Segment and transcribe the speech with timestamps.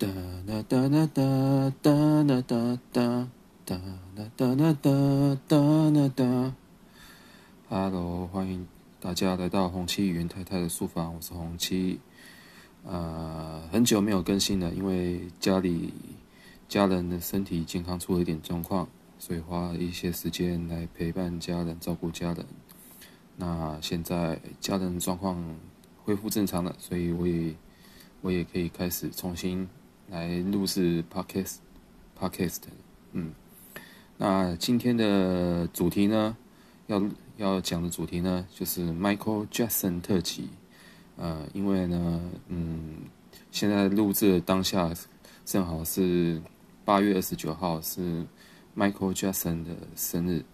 [0.00, 0.06] 哒
[0.46, 3.18] 哒哒哒哒哒哒哒哒
[3.66, 3.76] 哒
[4.34, 6.54] 哒哒哒哒哒哒。
[7.68, 8.66] Hello，欢迎
[8.98, 12.00] 大家来到红七与袁太太的书房，我是红七。
[12.86, 15.92] 呃，很久没有更新了，因为家里
[16.66, 18.88] 家人的身体健康出了一点状况，
[19.18, 22.46] 所以花了一些时间来陪伴家人，照顾家人。
[23.36, 25.36] 那现在家人状况
[26.02, 27.54] 恢复正常了，所以我也
[28.22, 29.68] 我也可以开始重新。
[30.10, 32.58] 来录制 podcast，podcast，
[33.12, 33.32] 嗯，
[34.16, 36.36] 那今天的主题呢，
[36.88, 37.00] 要
[37.36, 40.48] 要讲的主题呢，就是 Michael Jackson 特辑，
[41.16, 43.04] 呃，因为呢，嗯，
[43.52, 44.92] 现在录制的当下
[45.44, 46.42] 正好是
[46.84, 48.26] 八月二十九号，是
[48.76, 50.44] Michael Jackson 的生日。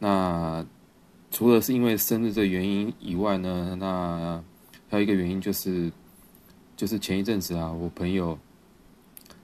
[0.00, 0.66] 那
[1.30, 4.42] 除了是因为生日这个原因以外呢，那
[4.90, 5.92] 还有一个原因就是，
[6.76, 8.36] 就是前一阵子啊，我朋友。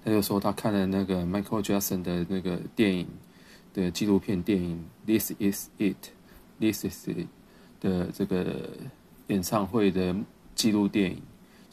[0.05, 3.07] 他就说他看了那个 Michael Jackson 的那个电影
[3.75, 5.97] 的纪录片电影《This Is It》
[6.59, 7.27] ，This Is It
[7.81, 8.71] 的这个
[9.27, 10.15] 演唱会的
[10.55, 11.21] 纪录电影，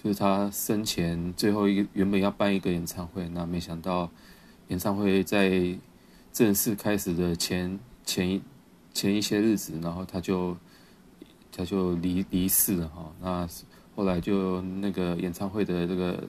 [0.03, 4.09] 就是他生前最后一个原本要办一个演唱会，那没想到
[4.67, 5.77] 演唱会在
[6.33, 8.41] 正式开始的前前一
[8.93, 10.57] 前一些日子，然后他就
[11.51, 13.13] 他就离离世了哈。
[13.21, 13.47] 那
[13.95, 16.21] 后来就那个演唱会的这个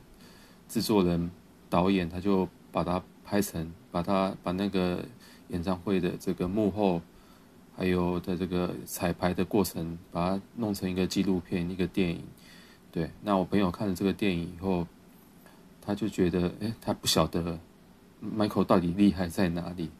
[0.69, 1.29] 制作人。
[1.69, 5.05] 导演他就把它拍成，把它把那个
[5.49, 7.01] 演唱会的这个幕后，
[7.77, 12.23] 还有的这个彩排的过程，把它弄成一个纪录片，一个电影。
[12.93, 14.87] 对，那我朋友看了这个电影以后，
[15.83, 17.59] 他就觉得，哎，他不晓得
[18.23, 19.91] Michael 到底厉害在哪里。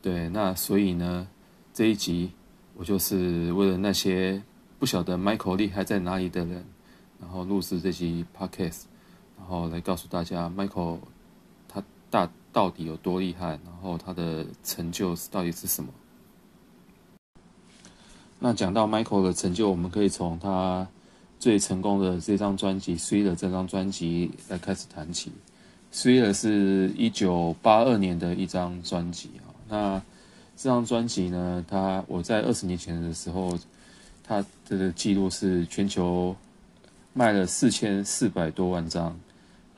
[0.00, 1.28] 对，那所以呢，
[1.74, 2.30] 这一集
[2.74, 4.42] 我就是为了那些
[4.78, 6.64] 不晓得 Michael 厉害在哪里的人，
[7.20, 8.84] 然后录制这集 Podcast。
[9.50, 10.98] 然后来告诉大家，Michael
[11.66, 15.90] 他大到底有多厉害，然后他的成就是到底是什么？
[18.38, 20.86] 那讲到 Michael 的成就，我们可以从他
[21.40, 25.32] 最成功的这张专辑《Thriller》这张专辑来开始谈起。
[26.00, 29.50] 《Thriller》是一九八二年的一张专辑啊。
[29.68, 30.02] 那
[30.56, 33.58] 这张专辑呢，他我在二十年前的时候，
[34.22, 36.36] 他这个记录是全球
[37.12, 39.18] 卖了四千四百多万张。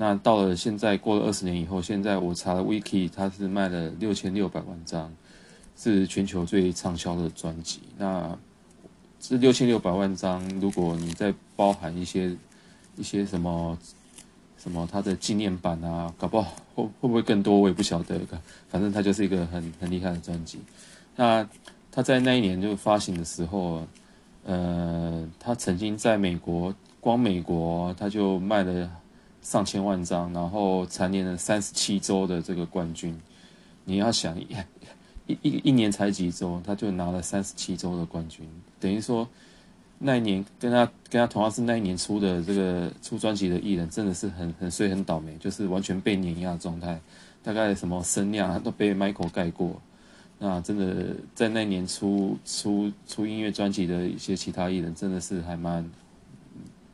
[0.02, 5.12] 那到了现在，过了二十年以后，现在我查了 Wiki，它是卖了六千六百万张，
[5.76, 7.78] 是全球最畅销的专辑。
[7.96, 8.36] 那
[9.20, 12.36] 这六千六百万张，如果你再包含一些
[12.96, 13.78] 一些什么
[14.58, 18.20] 什么它的纪念版啊，搞不好会会不会更多，我也不晓得。
[18.68, 20.58] 反正它就是一个很很厉害的专辑。
[21.14, 21.48] 那
[21.92, 23.86] 他在那一年就发行的时候，
[24.42, 28.90] 呃，他曾经在美国，光美国他就卖了。
[29.42, 33.14] 上千万张，然后蝉联了三十七周的这个冠军。
[33.84, 34.46] 你要想一
[35.26, 38.48] 一一年才几周，他就拿了三十七周的冠军，
[38.78, 39.28] 等于说
[39.98, 47.00] 那一年跟他跟他同样是那一年出的这个出专辑的艺人，真的是很很衰很倒霉，就是完全被碾压的状态。
[47.42, 49.80] 大概什么声量都被 Michael 盖过。
[50.38, 55.88] 那真的在那一年出出出音乐专辑的一些其他艺人，真的是还蛮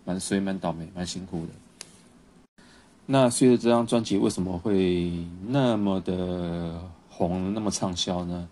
[0.04, 1.53] 蛮衰蛮倒霉蛮辛苦的。
[3.10, 5.10] 那随着这张专辑为什么会
[5.46, 8.46] 那么的红，那么畅销呢？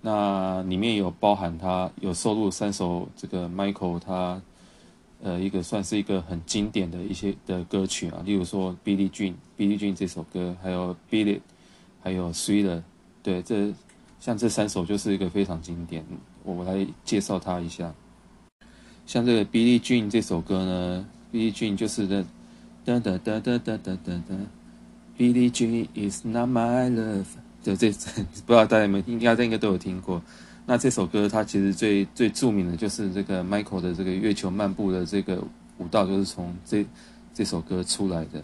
[0.00, 4.40] 那里面有包含他有收录三首这个 Michael 他
[5.22, 11.40] 呃一个算是一个很经典的一些的歌曲啊，例如说 Billie Jean Billie Jean 这首歌，还有 Billy
[12.02, 12.82] 还有 Thriller，
[13.22, 13.70] 对，这
[14.18, 16.02] 像这三首就是一个非常经典。
[16.44, 17.92] 我来介绍它一下，
[19.04, 22.24] 像这个 Billie Jean 这首歌呢，Billie Jean 就是的。
[22.88, 24.34] 哒哒哒哒哒哒哒哒
[25.18, 27.26] ，Billie Jean is not my love。
[27.62, 27.90] 这这
[28.46, 30.22] 不知道大家有没有应该应该都有听过。
[30.64, 35.38] 那这首歌它其实最最著名的就是这个 Michael 的这个月球漫步的这个
[35.76, 36.82] 舞蹈，就是从这
[37.34, 38.42] 这首歌出来的。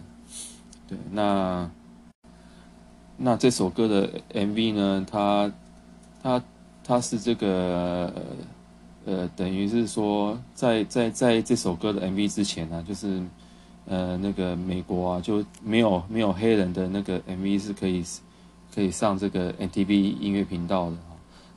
[0.87, 1.67] 对，那
[3.17, 5.03] 那这首歌的 MV 呢？
[5.09, 5.51] 它
[6.21, 6.43] 它
[6.83, 8.13] 它是这个
[9.05, 13.23] 呃，等于是说在在在这首歌的 MV 之前呢、就是。
[13.87, 18.03] 呃，那个美国啊，就没有没有黑人的那个 MV 是可以
[18.73, 20.97] 可以上这个 MTV 音乐频道的。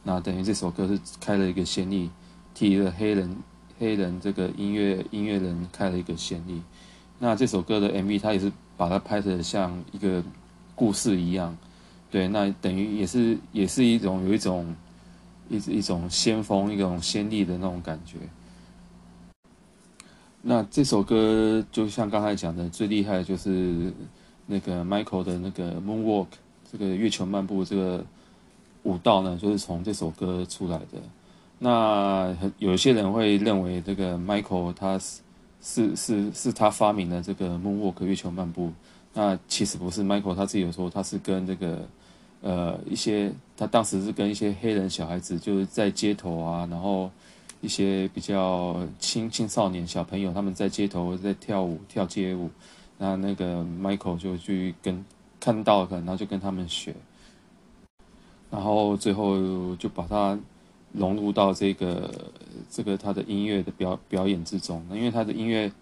[0.03, 2.11] 那等于这首歌是开了一个先例，
[2.55, 3.37] 替了黑人
[3.79, 6.61] 黑人这个音乐音乐人开了一个先例。
[7.19, 10.23] 那这首歌的 MV 他也是把它拍得像一个
[10.75, 11.57] 故事一样，
[12.11, 14.75] 对，那等于也是也是一种有一种
[15.49, 18.17] 一一种先锋一种先例的那种感觉。
[20.51, 23.93] 那这首歌就像刚才讲的，最厉害的就是
[24.47, 26.29] 那个 Michael 的那个 Moonwalk
[26.73, 28.03] 这个月球漫步这个
[28.85, 30.99] 舞蹈呢，就是从这首歌出来的。
[31.59, 35.21] 那很有些人会认为这个 Michael 他是
[35.61, 38.73] 是是是他发明的这个 Moonwalk 月球漫步，
[39.13, 41.87] 那其实不是 Michael 他自己有说他是跟这个
[42.41, 47.11] 呃一些他当时是跟一些黑人小孩子就是在街头啊，然后
[47.61, 52.51] 一些比较青青少年小朋友，他们在街头在跳舞跳街舞，
[52.99, 55.05] 那那个 Michael 就去跟
[55.41, 56.95] 看到了，然后就跟他们学，
[58.49, 60.39] 然后最后就把它
[60.93, 62.33] 融入到这个
[62.71, 65.73] 这个他的音乐的表表演之中，因为他的音乐，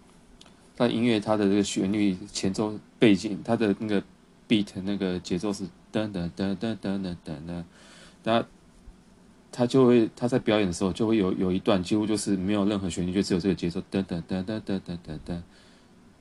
[0.75, 4.01] 他音乐他的这个旋律前奏背景，他的那个
[4.49, 5.63] beat 那个节奏是
[5.93, 7.63] 噔噔噔噔噔噔噔，
[8.23, 8.43] 他。
[9.57, 15.41] 他就会他在表演的时候就会有有一段几乎就是没有任何旋律，就只有这个节奏噔噔噔噔噔噔噔噔，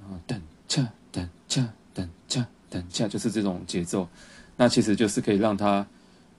[0.01, 4.09] 然后噔恰噔恰噔恰噔恰，就是这种节奏，
[4.57, 5.87] 那其实就是可以让他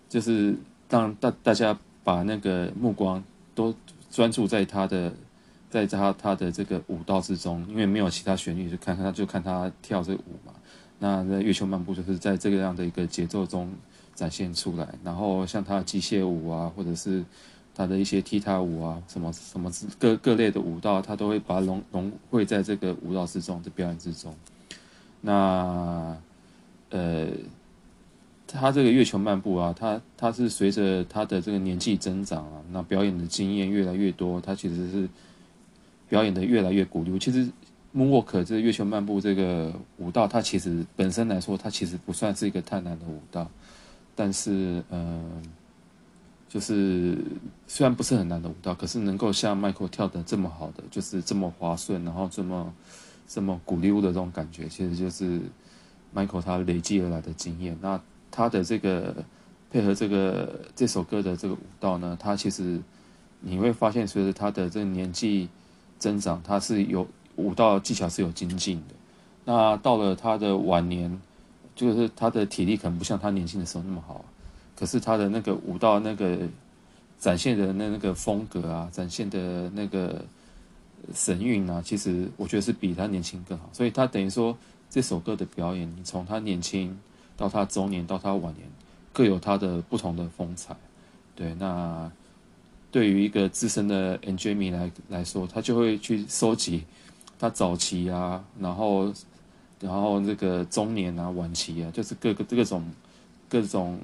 [0.09, 0.55] 就是
[0.89, 1.77] 让大大家。
[2.07, 3.21] 把那个目光
[3.53, 3.75] 都
[4.09, 5.11] 专注在他的，
[5.69, 10.53] 在他他的这个舞蹈之中，因为没有其他旋律，就看他就看他跳这个舞嘛。
[10.99, 13.69] 那那月球漫步就是在这个样的一个节奏中
[14.17, 14.85] 展现出来。
[15.01, 17.23] 然后像他的机械舞啊，或者是
[17.73, 24.35] 他的一些踢踏舞啊，什么什么各各类的舞蹈，他都会把它融融汇在这个舞蹈之中的表演之中。
[25.21, 26.17] 那
[26.89, 27.27] 呃。
[28.49, 35.09] 他这个月球漫步啊，他他是随着他的这个年纪增长啊，那表演的经验越来越多，他其实是
[36.07, 37.19] 表演的越来越鼓溜。
[37.19, 37.45] 其实
[37.93, 43.51] Moonwalk 这个月球漫步这个舞蹈，它其实本身来说，它其实不算是一个太难的舞蹈，
[44.17, 45.43] 但是嗯，
[46.49, 47.15] 就是
[47.67, 52.73] 虽然不是很难的舞蹈，可是能够像 Michael 跳得这么好的，就是这么滑顺，然后这么
[53.27, 55.39] 这么鼓溜的这种感觉，其实就是
[56.15, 57.77] Michael 他累积而来的经验。
[57.79, 59.23] 那他的这个
[59.69, 62.81] 配合这个这首歌的这个舞蹈呢，他其实
[63.41, 65.47] 你会发现，随着他的这个年纪
[65.99, 68.95] 增长，他是有舞蹈技巧是有精进的。
[69.45, 71.21] 那到了他的晚年，
[71.77, 74.25] 就是他的体力可能不像他年轻的时候那么好，
[74.75, 76.37] 可是他的那个舞蹈那个
[77.17, 80.25] 展现的那那个风格啊，展现的那个
[81.13, 83.69] 神韵啊，其实我觉得是比他年轻更好。
[83.71, 84.57] 所以他等于说
[84.89, 86.97] 这首歌的表演，你从他年轻。
[87.39, 88.67] 到他中年，到他晚年，
[89.13, 90.75] 各有他的不同的风采。
[91.35, 92.11] 对，那
[92.89, 96.83] 对于一个资深的 enjoy 迷来来说，他就会去收集
[97.37, 99.13] 他早期啊，然后
[99.79, 102.83] 然后这个中年啊、晚期啊，就是各个各种
[103.49, 103.99] 各种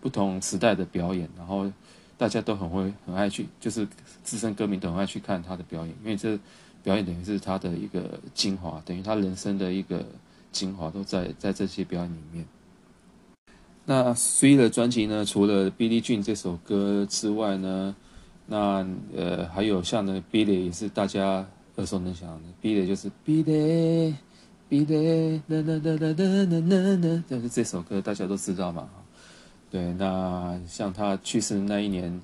[0.00, 1.70] 不同时代的表演，然后
[2.16, 3.86] 大家都很会很爱去，就是
[4.22, 6.38] 资深歌迷都很爱去看他的表演，因为这
[6.82, 10.04] 表演等于是他的一个精华，等于他人生的一个
[10.52, 12.44] 精华都在在这些表演里面。
[13.84, 17.96] 那 Thriller 专辑呢，除了 Billie Jean 这首歌之外呢，
[18.46, 18.86] 那
[19.16, 21.44] 呃还有像那个 Billie 也是大家
[21.76, 24.14] 耳熟能详的 Billie 就是 Billie
[24.70, 26.24] Billie 啦啦啦啦啦
[26.60, 28.88] 啦啦，就是这首歌大家都知道嘛。
[29.70, 32.20] 对，那像他去世的那一年，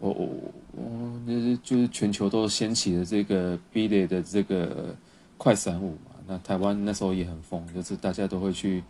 [0.00, 0.28] 我我
[0.72, 4.96] 我那就是全球都掀起了这个 Billie 的这个
[5.36, 6.16] 快闪舞嘛。
[6.26, 8.82] 那台湾那时候也很疯，就是大家都会去。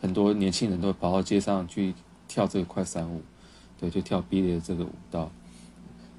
[0.00, 1.94] 很多年轻人都跑到街上去
[2.28, 3.22] 跳这个快闪舞，
[3.80, 5.30] 对，就跳 Billie 的这个舞蹈。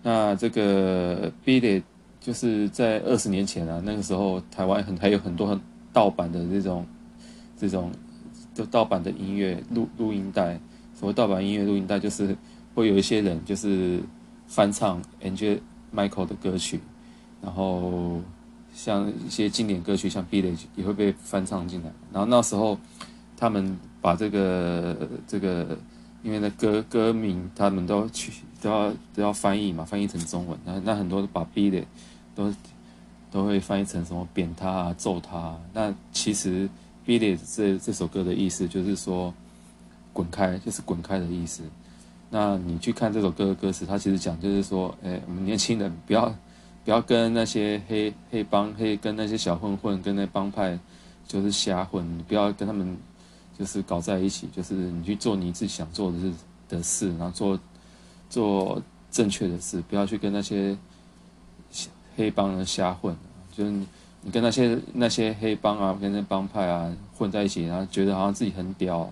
[0.02, 1.84] 那这个 Billie
[2.20, 5.62] 就是在二十年前啊，那个时候台湾很还有很多很
[5.96, 6.86] 盗版的这种
[7.58, 7.92] 这种
[8.54, 10.60] 就盗版的音乐录录音带。
[11.00, 12.36] 所谓盗版音乐录音带，就是
[12.76, 14.02] 会有一些人就是
[14.48, 15.60] 翻唱 Angel
[15.96, 16.80] Michael 的歌曲，
[17.42, 18.22] 然后
[18.74, 21.92] 像一些经典歌曲，像 Billie 也会被翻唱进来。
[22.12, 22.78] 然后那时候。
[23.38, 24.96] 他们把这个
[25.28, 25.78] 这个，
[26.24, 30.58] 因为那歌歌名他们都去都要都要翻译嘛，翻译成中文。
[30.64, 31.84] 那那很多把 Billie
[32.34, 32.50] 都
[33.36, 35.60] 都会翻译成什么扁他啊、揍他啊。
[35.74, 36.70] 那其实
[37.06, 39.34] Billie 这这首歌的意思就是说
[40.14, 41.62] 滚开，就是滚开的意思。
[42.30, 46.34] 那你去看这首歌的歌词，它其实讲就是说，哎，我们年轻人不要
[46.86, 50.80] 不要跟那些黑黑帮黑跟那些小混混跟那帮派
[51.28, 52.98] 就是瞎混，你不要跟他们。
[53.58, 56.34] 就是搞在一起，就是你去做你自己想做的事
[56.68, 57.58] 的事，然后做
[58.30, 60.78] 做正确的事，不要去跟那些
[62.18, 63.16] 黑帮人瞎混。
[63.56, 63.88] 就是你，
[64.32, 69.12] 跟那些那些黑帮啊，跟那帮派啊混在一起，然后觉得好像自己很屌，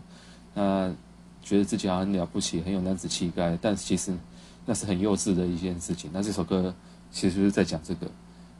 [0.54, 0.94] 那
[1.42, 4.14] 觉得自己好像很了不起，很有男子气概，但其实
[4.66, 6.10] 那是很幼稚的一件事情。
[6.14, 6.74] 那这首歌
[7.12, 8.08] 其实是在讲这个，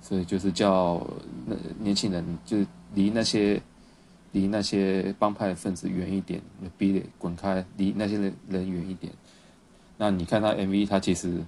[0.02, 1.06] 所以就是叫
[1.46, 3.62] 那年轻人，就是离那些。
[4.34, 6.42] 离那些帮派分子远一点
[6.80, 9.13] ，beat it 滚开，离那些人人远一点。
[9.96, 11.40] 那你看他 MV，他其实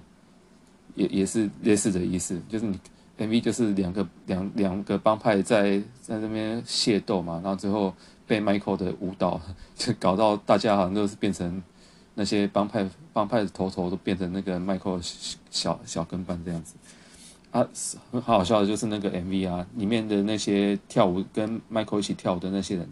[0.94, 2.78] 也也是类似的意思，就是你
[3.18, 7.94] MV 就是两个两两个帮派在在那边械斗嘛，然后最后
[8.26, 9.40] 被 Michael 的舞蹈
[9.74, 11.62] 就搞到大家好像都是变成
[12.14, 15.00] 那些帮派帮派的头头都变成那个 Michael
[15.50, 16.74] 小小，跟班这样子。
[17.52, 17.66] 啊，
[18.10, 22.86] 很好笑的就是那个 MV 啊，里面的那些跳舞跟 Michael 一起跳舞的那些人，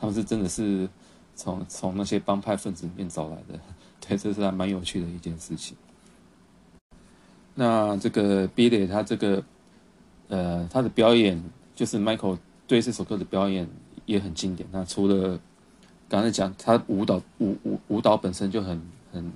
[0.00, 0.88] 他们是真的是
[1.36, 3.60] 从从那些帮派分子里面找来的，
[4.00, 5.76] 对，这是还蛮有趣的一件事情。
[7.54, 9.42] 那这个 Billy 他这个
[10.28, 11.42] 呃他的表演，
[11.74, 13.68] 就是 Michael 对这首歌的表演
[14.06, 14.68] 也很经典。
[14.72, 15.38] 那除了
[16.08, 18.80] 刚才讲他舞蹈舞舞舞蹈本身就很
[19.12, 19.32] 很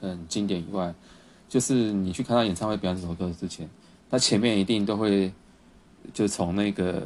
[0.00, 0.94] 很经典以外，
[1.48, 3.68] 就是你去看他演唱会表演这首歌之前。
[4.08, 5.32] 他前面一定都会，
[6.14, 7.02] 就从那个，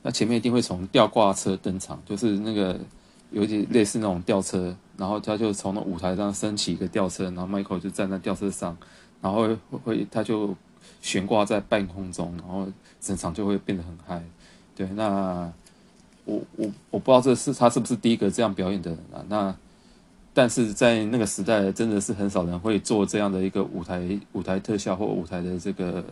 [0.00, 2.78] 他前面一定会从吊挂车登场，就是那个
[3.32, 8.76] 有点类似那种吊车，然后他就从那舞台上升起一个吊车，然后 Michael 就站在吊车上，
[9.20, 10.54] 然后会会他就
[11.00, 12.66] 悬挂在半空中，然后
[13.00, 14.22] 整场就会变得很嗨。
[14.74, 15.52] 对，那
[16.24, 19.24] 我我我不知道这是他是不是第一个这样表演的人啊？
[19.28, 19.56] 那。
[20.34, 26.04] 但是在那个时代，真的是很少人会做这样的一个舞台舞台特效或舞台的这个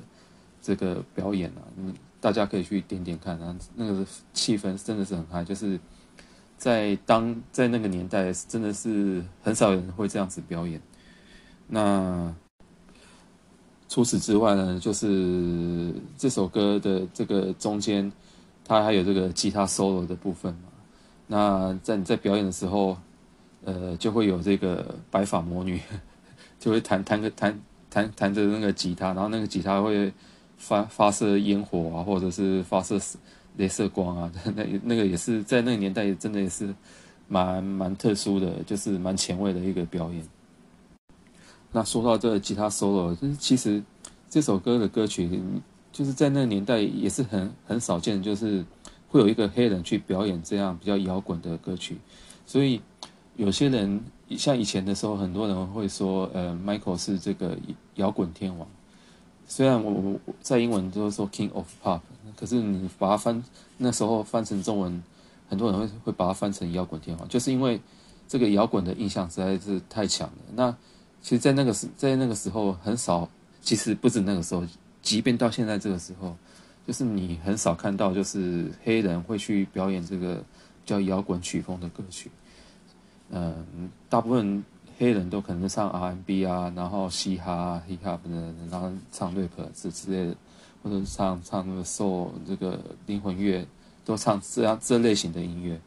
[0.60, 1.62] 这个表演啊。
[1.76, 5.44] 嗯，大家可以去点点看啊，那个气氛真的是很嗨。
[5.44, 5.78] 就是
[6.58, 10.80] 在当在那个年代，真的是很少人会这样子表演。
[11.68, 12.34] 那
[13.96, 18.12] 除此之外呢，就是这首歌的这个中间，
[18.62, 20.68] 它还有这个吉他 solo 的部分嘛。
[21.26, 22.94] 那在你在表演的时候。
[23.64, 25.80] 呃，就会有这个白发魔女，
[26.60, 27.60] 就会弹弹个弹
[27.90, 30.12] 弹弹着那个吉他，然后那个吉他会
[30.56, 32.96] 发发射烟火啊，或者是发射
[33.58, 36.72] 镭射光啊， 那那个也是在那个年代真的也是
[37.26, 40.22] 蛮蛮特殊的，就是蛮前卫的一个表演。
[41.76, 43.82] 那说到这吉他 solo，就是其实
[44.30, 45.28] 这首歌的歌曲，
[45.92, 48.64] 就是在那个年代也是很很少见，就是
[49.10, 51.98] 会有一个黑人去表演这样比较摇滚的歌曲，
[52.46, 52.80] 所以。
[53.36, 57.54] 有些人像以前的时候，很多人会说，呃，Michael 是这个
[57.96, 58.66] 摇滚天王。
[59.46, 62.00] 虽然我我在英文都是说 King of Pop，
[62.34, 63.44] 可是你把它翻
[63.76, 65.02] 那时候翻成中文，
[65.50, 67.78] 很多人会会把它翻成摇滚天王，就是因为
[68.26, 70.38] 这个摇滚的印象实在是太强了。
[70.54, 70.74] 那
[71.26, 73.28] 其实，在那个时在那个时候很少，
[73.60, 74.64] 其实不止那个时候，
[75.02, 76.36] 即便到现在这个时候，
[76.86, 80.40] 就是你很少看到就是黑人会去表演这个
[80.84, 82.30] 叫摇滚曲风的歌曲。
[83.30, 84.64] 嗯，大部分
[84.98, 90.36] 黑人都可能唱 R&B 啊，然后嘻哈、hip hop 的，然后唱 rap 之之类的，
[90.84, 93.66] 或者唱唱那个 soul 这个灵魂乐，
[94.04, 95.80] 都唱这样这类型的音乐。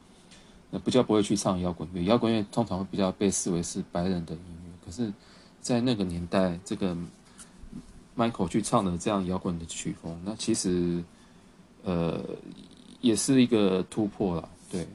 [0.70, 4.59] 那比较不会去唱摇滚乐，摇滚乐通常会比较被视为是白人的音乐。
[4.90, 5.14] 可是，
[5.62, 6.98] 在那个年代，这个
[8.18, 11.04] Michael 去唱的这样摇滚的曲风，那其实
[11.84, 12.20] 呃
[13.02, 14.88] 也是一个突破了，对，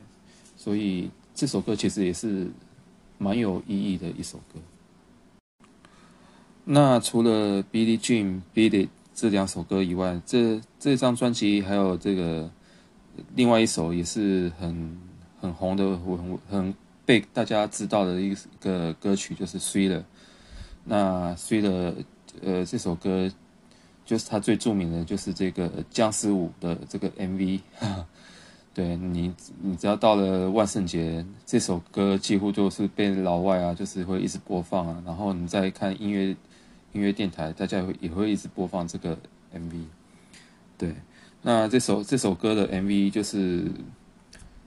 [0.57, 1.11] 所以。
[1.37, 2.49] 这首歌其实也是
[3.19, 4.61] 蛮有意义的一首歌。
[6.63, 8.25] 那除了《Billie Jean》
[8.55, 8.87] 《Beat It》
[9.17, 12.49] 这两首歌以外，这这张专辑还有这个
[13.35, 14.97] 另外一首也是很
[15.41, 16.75] 很红的、很很
[17.07, 20.01] 被大家知道的一个歌曲，就是《Thriller》。
[20.85, 21.93] 那《Thriller》
[22.43, 23.31] 呃，这首歌
[24.05, 27.61] 就是它最著名的就是这个僵尸舞的这个 MV。
[28.75, 29.33] 对你，
[29.63, 35.01] 你只要到了万圣节，这首歌几乎就是被老外啊，就是会一直播放啊。
[35.07, 36.37] 然后你再看音乐
[36.93, 39.17] 音乐电台，大家也会也会一直播放这个
[39.55, 39.85] MV。
[40.77, 40.93] 对，
[41.43, 43.71] 那这首这首歌的 MV 就是，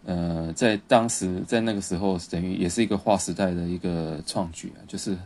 [0.08, 5.18] 呃，在当时在那个时候，等于也是一个划时代的一个创举啊，就是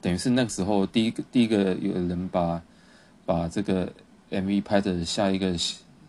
[0.00, 2.62] 等于是那个时候第一个第一个有人把
[3.26, 3.92] 把这个
[4.30, 5.56] MV 拍的像一个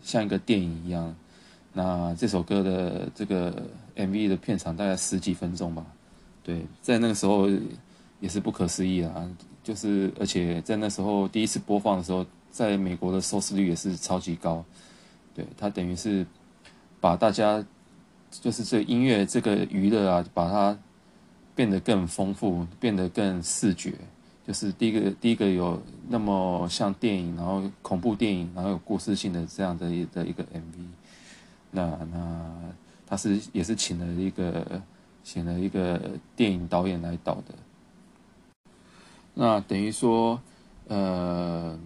[0.00, 1.12] 像一个电影一样。
[1.72, 3.52] 那这首歌的这个
[3.96, 5.84] MV 的片长大概十几分钟吧，
[6.44, 7.48] 对，在那个时候
[8.20, 9.28] 也是不可思议啊，
[9.64, 14.64] 就是而且在那时候第一次播放的时候，在美国的收视率也是超级高，
[15.34, 16.24] 对，它等于是
[17.00, 17.64] 把大家
[18.40, 20.76] 就是这音乐这个娱乐啊，把它
[21.54, 23.92] 变得更丰富，变得更视觉，
[24.46, 30.86] 就是第一个第一个有那么像电影，然后恐怖电影，然后有故事性的这样的一的一个 MV。
[31.70, 32.52] 那那
[33.06, 34.82] 他是也是请了一个
[35.22, 36.00] 请了一个
[36.36, 37.54] 电影导演来导的，
[39.34, 40.40] 那等于说，
[40.86, 41.78] 呃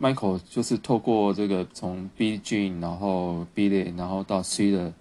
[0.00, 4.92] ，Michael 就是透过这个从 Billie Jean，然后 B 类然后到 C 的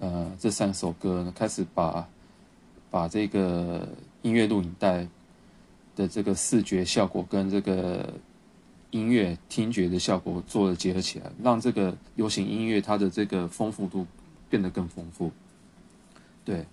[0.00, 2.08] 呃，这三首歌呢，开始把
[2.90, 3.88] 把这个
[4.22, 5.06] 音乐录影带
[5.96, 8.14] 的这个视觉效果跟这个
[8.90, 14.06] 音乐听觉的效果做了结合起来，让这个流行音乐它的这个丰富度
[14.48, 15.32] 变得更丰富。
[16.44, 16.64] 对，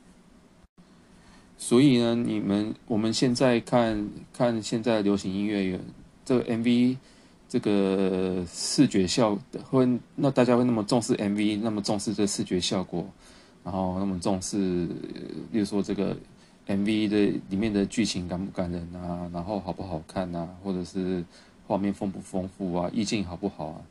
[1.57, 5.79] 所以呢，你们我们现在看看现在流行音乐
[6.23, 6.97] 这个 MV。
[7.55, 13.07] 这个视觉效会，那大家会那么重视 MV，那么重视这视觉效果，
[13.63, 14.57] 然后那么重视，
[15.53, 16.17] 例如说这个
[16.67, 21.23] MV 的里面的剧情感不感人啊，然后好不好看啊，或者是
[21.65, 23.81] 画面丰不丰富啊，意境好不好啊，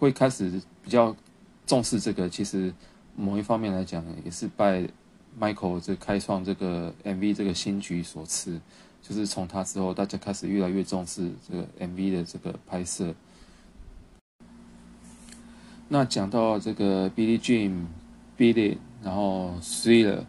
[0.00, 1.14] 会开始比较
[1.68, 2.28] 重视这个。
[2.28, 2.74] 其实
[3.14, 4.82] 某一方面来讲，也是拜
[5.38, 8.58] Michael 这开创这个 MV 这个新局所赐。
[9.06, 13.14] 就是从他之后，大家开始越来越重视这个 MV 的这个拍摄。
[15.88, 17.84] 那讲到这个 Billy Jean、
[18.38, 20.20] Billy，然后 Thriller，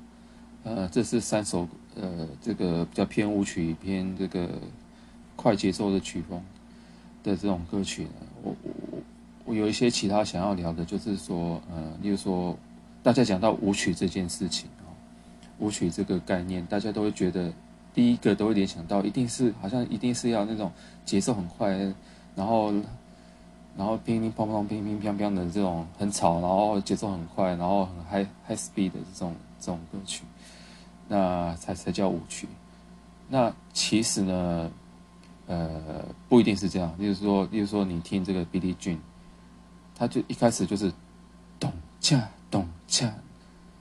[0.65, 4.50] 呃，这是三首呃这个比较偏舞曲、偏这个
[5.38, 6.44] 快节奏的曲风
[7.24, 8.10] 的这种歌曲呢。
[8.44, 9.00] 我我
[9.46, 12.60] 我有一些其他想要聊的，就是说，呃，例如说，
[13.01, 14.91] 大家讲到舞曲这件事情啊，
[15.60, 17.53] 舞曲这个概念，大家都会觉得。
[17.96, 20.70] 第一个都会联想到，一定是好像一定是要那种
[21.06, 21.70] 节奏很快，
[22.36, 22.74] 然后
[23.78, 30.24] 然后乒乒乓乓、乒乒乓乓的这种很吵，然后节奏很快，然后很 high high speed 的这种这种歌曲，
[31.08, 32.50] 那才才叫舞曲。
[33.30, 34.70] 那其实呢，
[35.48, 36.94] 呃，不一定是这样。
[37.00, 38.98] 例如说，例如说你听这个 Billie Jean，
[39.96, 40.92] 他就一开始就是
[41.60, 41.72] 咚
[42.02, 43.10] 恰咚恰，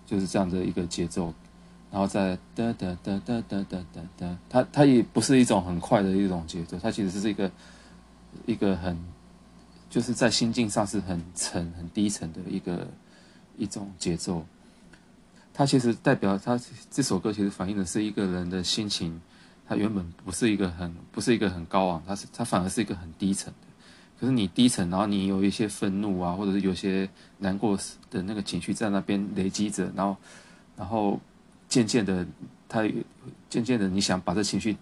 [0.06, 1.34] 就是这样的一个节奏。
[1.94, 7.48] 然后再哒哒哒哒哒哒哒，它它也不是一种很快的一种节奏，它其实是一个
[8.46, 8.98] 一个很
[9.88, 12.88] 就是在心境上是很沉很低沉的一个
[13.56, 14.44] 一种节奏。
[15.52, 16.60] 它其实代表它
[16.90, 19.20] 这首歌其实反映的是一个人的心情，
[19.68, 23.68] 它原本不是一个很不是一个很高昂，它是它反而是一个很低沉的。
[24.18, 27.78] 可是你低沉，然后你有一些愤怒啊，或者是有些难过
[28.10, 30.16] 的那个情绪在那边累积着，然后
[30.76, 31.20] 然后。
[31.74, 32.24] 渐渐的，
[32.68, 32.88] 他
[33.50, 34.76] 渐渐的，你想把这情绪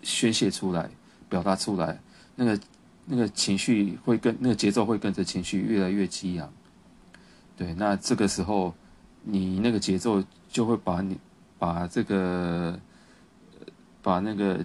[0.00, 0.88] 宣泄出来、
[1.28, 2.00] 表达出来，
[2.34, 2.58] 那个
[3.04, 6.50] 那个情绪会跟那个节奏会跟着情绪越来越激昂。
[7.54, 8.72] 对，那这个时候，
[9.24, 11.18] 你那个节奏就会把你
[11.58, 12.80] 把这个
[14.00, 14.64] 把那个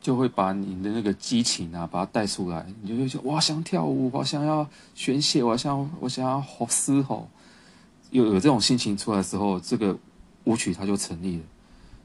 [0.00, 7.28] 就会把你的那个激情啊，把它带出来，你就会说：我想跳舞，我想要宣泄，我想我想要吼嘶吼。
[8.14, 9.98] 有有这种心情出来的时候，这个
[10.44, 11.42] 舞曲它就成立了，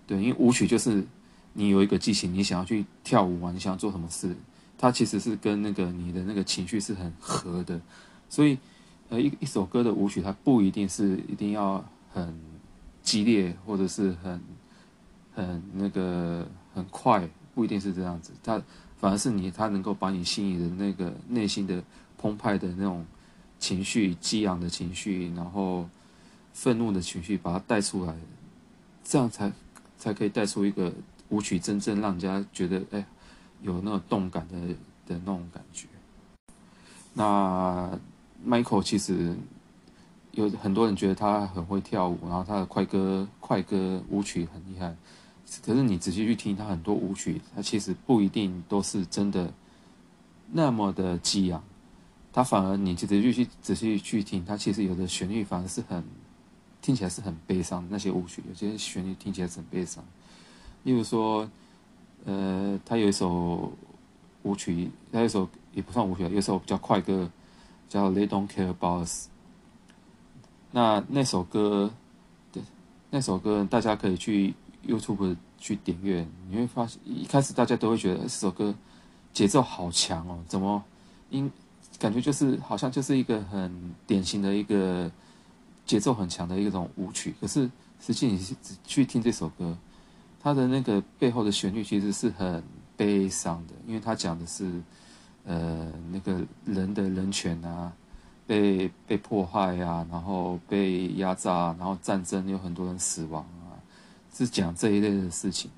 [0.07, 1.05] 对，因为舞曲就是
[1.53, 4.35] 你有一个激情，你想要去跳舞啊，你想要做什么事，
[4.75, 7.79] 它其实是跟那个你的那个情绪是很合的，
[8.27, 8.57] 所以
[9.09, 12.35] 呃一一首歌的舞曲它不一定是一定要很
[13.03, 14.41] 激烈或者是很
[15.35, 18.59] 很那个很快，不一定是这样子，它
[18.97, 21.83] 反而是你它能够把你心里的那个内心的
[22.17, 23.05] 澎湃的那种
[23.59, 25.87] 情绪、激昂的情绪，然后。
[26.61, 28.13] 愤怒的情绪，把它带出来，
[29.01, 29.49] 这样才
[29.97, 30.91] 才可以带出一个
[31.29, 33.05] 舞曲，真正让人家觉得哎，
[33.61, 34.57] 有那种动感的
[35.07, 35.87] 的那种感觉。
[37.13, 37.97] 那
[38.45, 39.33] Michael 其实
[40.33, 44.93] 有很多人觉得他很会跳舞，然后他的快歌快歌舞曲很厉害。
[45.65, 49.53] 可是你仔细去听他很多舞曲，他其实不一定都是真的
[50.51, 51.63] 那么的激昂。
[52.33, 56.03] 他反而你仔细去仔细去听，他其实有的旋律反而是很。
[56.89, 60.03] 听起来是很悲伤，那些舞曲有些旋律听起来是很悲伤。
[60.81, 61.47] 例如说，
[62.25, 63.71] 呃，他有一首
[64.41, 67.29] 舞曲，他有一首也不算舞曲，有一首比较快歌，
[67.87, 69.27] 叫《They Don't Care About Us》。
[70.71, 71.93] 那那首歌，
[72.51, 72.63] 对，
[73.11, 74.55] 那首歌大家可以去
[74.87, 78.73] YouTube 去点阅，你会发现一开始大家都会觉得这首歌
[79.31, 80.83] 节奏好强哦，怎么
[81.29, 81.51] 音
[81.99, 85.11] 感觉就是好像就是一个很典型的一个。
[85.89, 87.67] 节奏很强的一种舞曲，可是
[87.99, 88.39] 实际你
[88.85, 89.75] 去听这首歌，
[90.39, 92.63] 它的那个背后的旋律其实是很
[92.95, 94.69] 悲伤的，因为它讲的是，
[95.45, 97.91] 呃，那个人的人权啊，
[98.45, 103.73] 被被迫害啊，然后被压榨，然后战争有很多人死亡啊，
[104.31, 105.71] 是讲这一类的事情，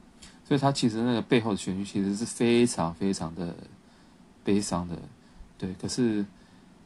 [0.46, 3.56] 所以它其实那个背后的旋律其实是非常非常的
[4.44, 4.98] 悲伤的，
[5.58, 6.26] 对，可是。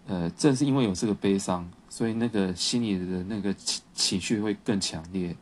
[0.07, 5.33] 呃，正是因为有这个悲伤，所以那个心里的那个情情绪会更强烈。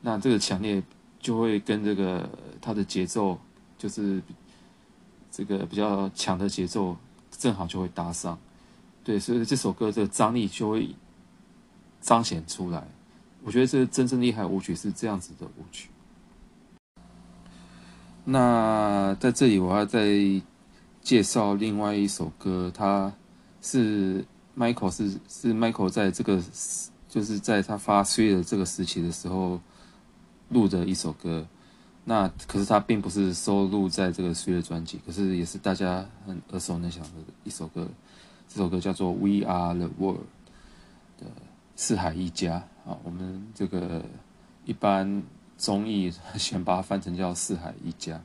[0.00, 0.82] 那这个强烈
[1.20, 2.28] 就会跟这个
[2.60, 3.38] 它的节奏，
[3.78, 4.20] 就是
[5.30, 6.96] 这个比较强的节奏
[7.30, 8.36] 正好就会搭上，
[9.04, 10.92] 对，所以这首歌的张力就会
[12.00, 12.84] 彰显出来。
[13.44, 15.90] 我觉得这真正厉害舞曲是这样子的舞曲。
[18.24, 20.08] 那在这里我要再
[21.02, 23.12] 介绍另外一首歌，它
[23.62, 24.24] 是
[24.56, 26.42] Michael 是是 Michael 在这个
[27.08, 29.60] 就是在他发 Thriller 的这个时期的时候
[30.48, 31.46] 录的一首歌。
[32.04, 37.10] 那可是他并不是收录在这个 Thriller 专辑，可是也是大家很耳熟能详的
[37.44, 37.88] 一首歌。
[38.48, 40.20] 这首歌叫做《We Are the World》
[41.20, 41.26] 的
[41.76, 44.04] 四海一家啊，我们这个
[44.64, 45.22] 一般。
[45.56, 48.16] 综艺 选把它翻成叫《四海一家》。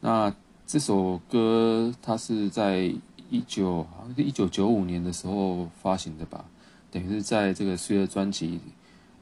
[0.00, 0.34] 那
[0.66, 2.92] 这首歌它是在
[3.30, 6.44] 一九好像是一九九五年的时候发行的吧，
[6.90, 8.60] 等于是在这个睡了专辑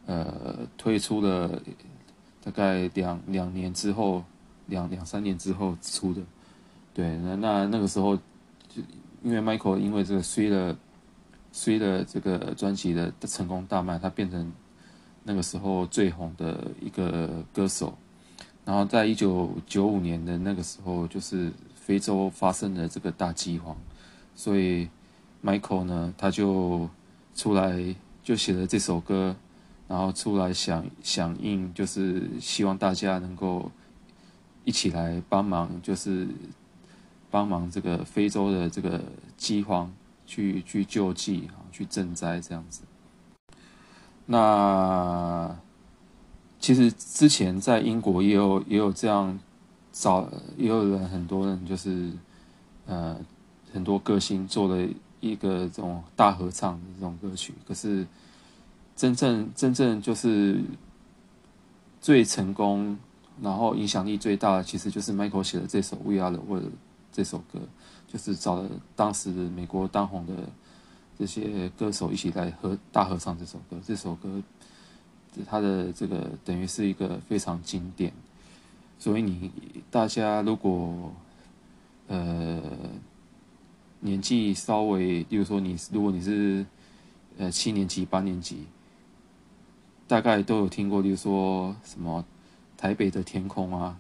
[0.07, 1.61] 呃推出了
[2.43, 4.25] 大概两两年之后，
[4.67, 6.21] 两两三年之后出的。
[6.93, 8.17] 对，那那那个时候
[8.69, 8.83] 就
[9.23, 10.77] 因为 Michael 因为这个 Thriller
[11.53, 14.53] Thriller 这个专辑的成功大卖，他变成。
[15.27, 17.97] 那个时候最红的一个歌手，
[18.67, 23.75] 然后在一九九五年的那个时候，就是非洲发生了这个大饥荒，
[24.35, 24.89] 所以
[25.43, 26.89] Michael 呢，他就
[27.35, 29.37] 出来就写了这首歌，
[29.87, 33.71] 然后出来响响应，就是希望大家能够
[34.65, 36.27] 一起来帮忙，就是
[37.31, 39.01] 帮忙这个非洲的这个
[39.37, 39.93] 饥荒，
[40.27, 42.83] 去去救济啊，去赈灾这样子。
[44.27, 45.55] 那
[46.59, 49.39] 其实之前在英国也有也有这样
[49.93, 52.11] 找，也有人很多人就是
[52.87, 53.21] 呃
[53.75, 54.89] 很多歌星做了
[55.21, 58.07] 一个这种大合唱的这种歌曲，可是
[58.97, 60.63] 真正真正就是
[62.01, 62.97] 最成功，
[63.43, 66.69] 然后影响力最大的，其实就是 Michael 写的这首《We Are the World》
[67.13, 67.59] 这首歌，
[68.07, 70.33] 就是找了当时美国当红的。
[71.17, 74.43] 这些歌手一起来合大合唱这首歌，这首歌，
[75.47, 78.13] 它的这个等于是一个非常经典，
[78.99, 79.49] 所以你
[79.93, 81.13] 大家如果
[82.09, 82.61] 呃
[84.05, 86.65] 年纪稍微，例如说你如果你是
[87.39, 88.59] 呃七年级八年级，
[90.07, 92.25] 大概都有听过，例如说什么
[92.77, 93.99] 台北的天空啊，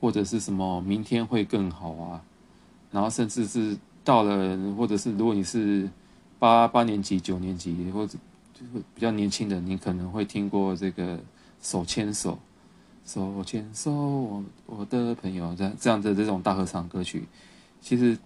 [0.00, 2.24] 或者是什么明天会更好啊，
[2.90, 5.88] 然后甚至是到了，或者是如果你是。
[6.36, 8.18] 八八年级、九年级，或者
[8.52, 11.18] 就是比较年轻的，你可能会听过这个
[11.62, 12.38] 手牵手、
[13.06, 17.24] 手牵手，我我的朋友这样这样的这种大合唱歌曲。
[17.80, 18.18] 其实，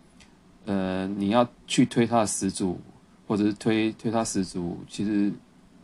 [0.68, 2.78] 呃，你要去推他的始祖，
[3.26, 5.32] 或者是推推他始祖，其实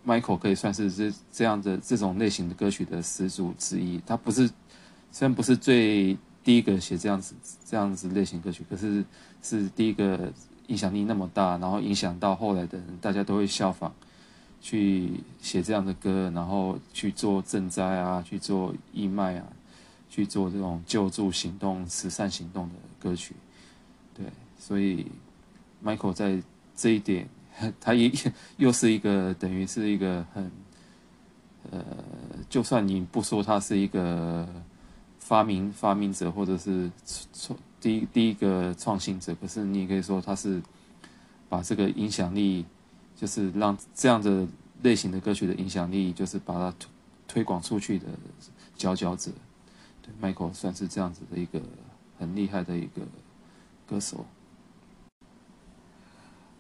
[0.07, 3.99] Michael 可以算是这这样的这种类型的歌曲的始祖之一。
[4.07, 4.47] 他不是
[5.11, 9.03] 虽然不是最第一个写这样子这样子类型歌曲，可是
[9.43, 10.31] 是第一个。
[10.69, 13.91] 影响力那么大，然后影响到后来的人，大家都会效仿，
[14.63, 15.11] 去
[15.43, 19.45] 写这样的歌，然后去做赈灾啊，去做义卖啊，
[20.09, 23.35] 去做这种救助行动、慈善行动的歌曲。
[24.67, 25.05] 所以
[25.85, 26.43] Michael 在
[26.75, 27.29] 这一点，
[27.79, 28.11] 他也
[28.57, 30.51] 又是一个等于是一个很，
[31.71, 31.85] 呃，
[32.49, 34.49] 就算你不说他是一个
[35.19, 36.91] 发明发明者，或者是
[37.35, 37.59] 创。
[37.79, 40.63] 第一第一个创新者，可是你也可以说他是
[41.51, 42.65] 把这个影响力，
[43.15, 44.49] 就是让这样的
[44.83, 46.89] 类型的歌曲的影响力，就是把它推
[47.29, 48.07] 推广出去的
[48.75, 49.31] 佼佼者。
[50.01, 51.61] 对，Michael 算是这样子的一个
[52.19, 53.03] 很厉害的一个
[53.87, 54.25] 歌手。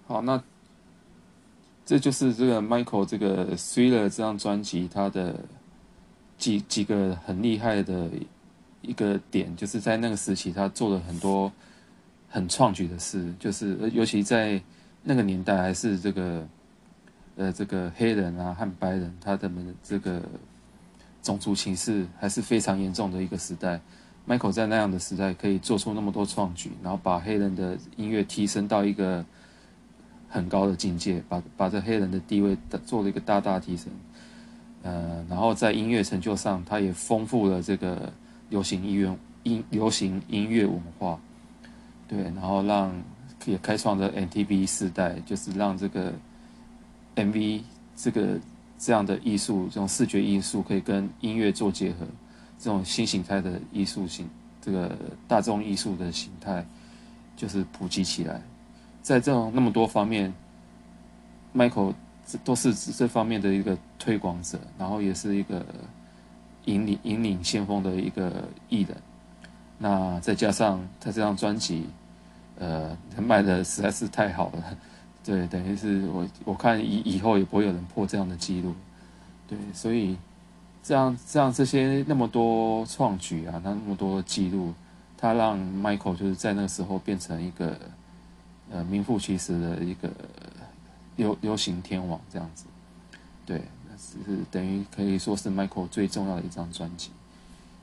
[0.07, 0.43] 好，那
[1.85, 5.40] 这就是这个 Michael 这个 Thriller 这张专辑，他的
[6.38, 8.09] 几几个很厉害的。
[8.87, 11.51] 一个点就是在那个时期，他做了很多
[12.29, 14.61] 很创举的事，就是尤其在
[15.03, 16.47] 那个年代，还是这个
[17.37, 20.21] 呃这个黑人啊和白人，他的们这个
[21.23, 23.81] 种族歧视还是非常严重的一个时代。
[24.29, 29.25] Michael 在那样的时代可以做出那么多创举，然后把黑人的音乐提升到一个
[30.35, 33.87] 很高的境界，把把这黑人的地位做了一个大大提升。
[34.83, 38.12] 呃，然后在音乐成就上，他也丰富了这个。
[38.51, 41.18] 流行音乐音流行音乐文化，
[42.07, 42.94] 对，然后让
[43.47, 46.12] 也开创了 MTV 时代，就是让这个
[47.16, 47.62] MV
[47.97, 48.38] 这个
[48.79, 52.07] 这样的艺术，这种视觉艺术可以跟音乐做结合，
[52.59, 54.29] 这种新形态的艺术型，
[54.61, 54.94] 这个
[55.27, 56.64] 大众艺术的形态，
[57.35, 58.40] 就是普及起来。
[59.05, 60.35] 在这种那么多方面
[61.55, 61.95] ，Michael
[62.43, 65.64] 都是这方面的一个推广者，然后也是一个。
[66.67, 68.97] 引领引领先锋的一个艺人，
[69.77, 71.87] 那再加上他这张专辑，
[72.59, 74.64] 呃，卖的实在是太好了，
[75.23, 78.75] 对，等于是我我看以以后也不会有人破这样的记录，
[79.47, 80.17] 对，所以
[80.83, 84.73] 这样这样这些那么多创举啊，那那么多记录，
[85.19, 87.79] 他让 Michael 就是在那个时候变成一个
[88.75, 90.11] 呃名副其实的一个
[91.17, 92.67] 流流行天王这样子，
[93.47, 94.19] 对，那是
[94.51, 97.11] 等于可以说是 Michael 最重要的一张专辑，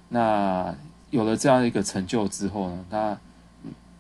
[0.10, 0.76] 那。
[1.12, 3.20] 有了这样一个成就之后呢，他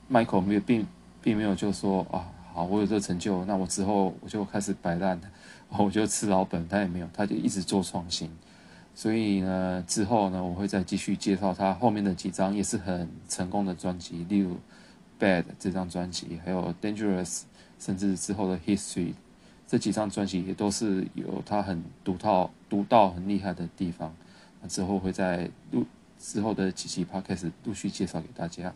[0.10, 0.88] Michael 没有并
[1.21, 2.23] 并没有就说啊，
[2.54, 5.19] 好，我有这个成就，那我之后我就开始摆烂，
[5.77, 6.65] 我就吃老本。
[6.69, 8.32] 他也没有，他就一直做创新。
[8.95, 14.54] 所以呢，之后呢，我会再继续介绍他后面的几张也是很成功的专辑，例如
[15.21, 17.27] 《Bad》这张专辑，还有《Dangerous》，
[17.77, 19.10] 甚至之后的《History》
[19.67, 24.15] 这几张专辑也都是有他很独套、独到很厉害的地方。
[24.62, 25.86] 那之后会在录。
[26.23, 28.71] 之后的几期 Podcast 陆续介绍给大家。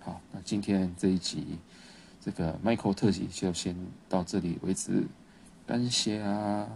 [0.00, 1.56] 好，那今天这一集
[2.20, 3.76] 这个 Michael 特辑就先
[4.08, 5.04] 到这里为止，
[5.68, 6.66] 感谢啊。